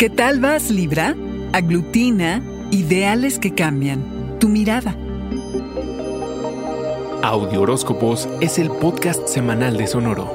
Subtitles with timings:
[0.00, 1.14] ¿Qué tal vas, Libra?
[1.52, 4.38] Aglutina, ideales que cambian.
[4.38, 4.96] Tu mirada.
[7.22, 10.32] Audio Horóscopos es el podcast semanal de Sonoro.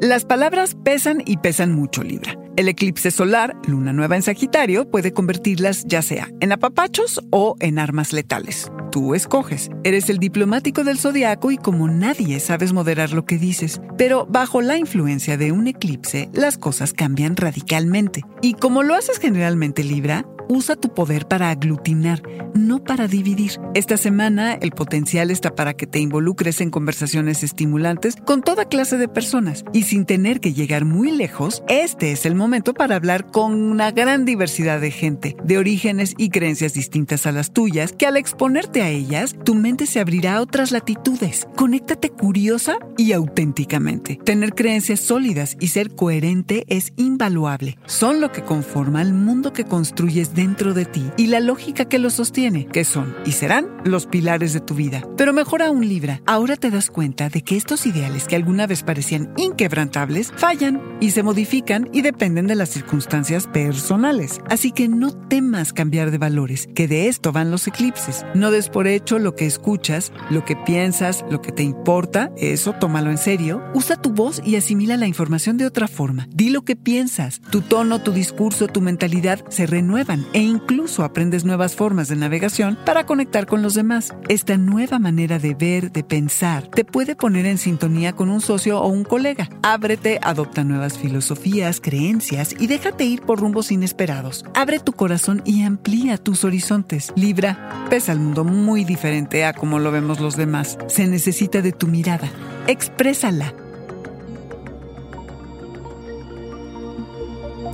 [0.00, 2.36] Las palabras pesan y pesan mucho, Libra.
[2.58, 7.78] El eclipse solar, luna nueva en Sagitario, puede convertirlas ya sea en apapachos o en
[7.78, 8.72] armas letales.
[8.90, 9.70] Tú escoges.
[9.84, 13.80] Eres el diplomático del zodiaco y como nadie sabes moderar lo que dices.
[13.96, 18.24] Pero bajo la influencia de un eclipse, las cosas cambian radicalmente.
[18.42, 22.22] Y como lo haces generalmente Libra, usa tu poder para aglutinar,
[22.54, 23.60] no para dividir.
[23.74, 28.98] Esta semana el potencial está para que te involucres en conversaciones estimulantes con toda clase
[28.98, 33.30] de personas y sin tener que llegar muy lejos, este es el momento para hablar
[33.30, 38.06] con una gran diversidad de gente, de orígenes y creencias distintas a las tuyas, que
[38.06, 41.46] al exponerte a ellas, tu mente se abrirá a otras latitudes.
[41.56, 44.16] Conéctate curiosa y auténticamente.
[44.24, 47.78] Tener creencias sólidas y ser coherente es invaluable.
[47.86, 51.98] Son lo que conforma el mundo que construyes dentro de ti y la lógica que
[51.98, 55.02] lo sostiene, que son y serán los pilares de tu vida.
[55.16, 58.84] Pero mejor aún, Libra, ahora te das cuenta de que estos ideales que alguna vez
[58.84, 64.40] parecían inquebrantables fallan y se modifican y dependen de las circunstancias personales.
[64.48, 68.24] Así que no temas cambiar de valores, que de esto van los eclipses.
[68.36, 72.74] No des por hecho lo que escuchas, lo que piensas, lo que te importa, eso
[72.74, 73.60] tómalo en serio.
[73.74, 76.28] Usa tu voz y asimila la información de otra forma.
[76.30, 77.40] Di lo que piensas.
[77.50, 82.78] Tu tono, tu discurso, tu mentalidad se renuevan e incluso aprendes nuevas formas de navegación
[82.84, 84.14] para conectar con los demás.
[84.28, 88.80] Esta nueva manera de ver, de pensar, te puede poner en sintonía con un socio
[88.80, 89.48] o un colega.
[89.62, 94.44] Ábrete, adopta nuevas filosofías, creencias y déjate ir por rumbos inesperados.
[94.54, 97.12] Abre tu corazón y amplía tus horizontes.
[97.16, 100.78] Libra, pesa el mundo muy diferente a como lo vemos los demás.
[100.88, 102.30] Se necesita de tu mirada.
[102.66, 103.54] Exprésala.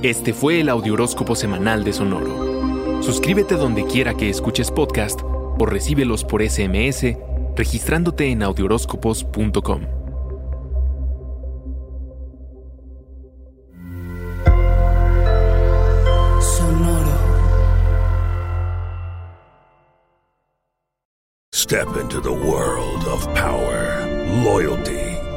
[0.01, 3.01] Este fue el Audioróscopo semanal de Sonoro.
[3.01, 7.15] Suscríbete donde quiera que escuches podcast o recíbelos por SMS
[7.55, 9.81] registrándote en audioróscopos.com.
[16.41, 17.15] Sonoro.
[21.53, 24.05] Step into the world of power,
[24.43, 25.04] loyalty,